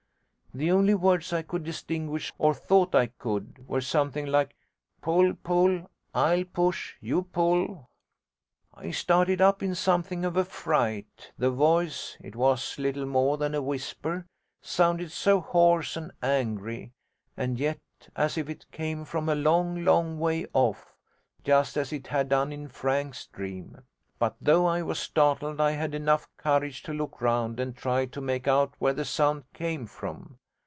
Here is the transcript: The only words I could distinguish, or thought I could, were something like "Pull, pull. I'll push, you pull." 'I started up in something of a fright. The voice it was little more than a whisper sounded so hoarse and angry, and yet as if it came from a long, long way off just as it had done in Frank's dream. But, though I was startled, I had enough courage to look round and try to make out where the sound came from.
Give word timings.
The 0.53 0.69
only 0.71 0.95
words 0.95 1.31
I 1.31 1.43
could 1.43 1.63
distinguish, 1.63 2.33
or 2.37 2.53
thought 2.53 2.93
I 2.93 3.07
could, 3.07 3.65
were 3.69 3.79
something 3.79 4.25
like 4.25 4.53
"Pull, 5.01 5.33
pull. 5.33 5.89
I'll 6.13 6.43
push, 6.43 6.95
you 6.99 7.21
pull." 7.21 7.87
'I 8.73 8.91
started 8.91 9.39
up 9.39 9.63
in 9.63 9.75
something 9.75 10.25
of 10.25 10.35
a 10.35 10.43
fright. 10.43 11.31
The 11.37 11.51
voice 11.51 12.17
it 12.19 12.35
was 12.35 12.77
little 12.77 13.05
more 13.05 13.37
than 13.37 13.55
a 13.55 13.61
whisper 13.61 14.25
sounded 14.59 15.13
so 15.13 15.39
hoarse 15.39 15.95
and 15.95 16.11
angry, 16.21 16.91
and 17.37 17.57
yet 17.57 17.79
as 18.17 18.37
if 18.37 18.49
it 18.49 18.69
came 18.73 19.05
from 19.05 19.29
a 19.29 19.35
long, 19.35 19.85
long 19.85 20.19
way 20.19 20.47
off 20.51 20.97
just 21.45 21.77
as 21.77 21.93
it 21.93 22.07
had 22.07 22.27
done 22.27 22.51
in 22.51 22.67
Frank's 22.67 23.25
dream. 23.27 23.83
But, 24.19 24.35
though 24.41 24.65
I 24.65 24.81
was 24.81 24.99
startled, 24.99 25.61
I 25.61 25.71
had 25.71 25.95
enough 25.95 26.27
courage 26.35 26.83
to 26.83 26.93
look 26.93 27.21
round 27.21 27.57
and 27.57 27.73
try 27.73 28.05
to 28.07 28.19
make 28.19 28.49
out 28.49 28.73
where 28.79 28.93
the 28.93 29.05
sound 29.05 29.45
came 29.53 29.85
from. 29.85 30.39